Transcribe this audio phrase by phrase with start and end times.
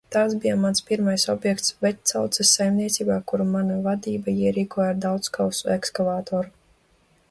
[0.13, 6.57] Tāds bija mans pirmais objekts Vecauces saimniecībā, kuru manā vadībā ierīkoja ar daudzkausu ekskavatoru.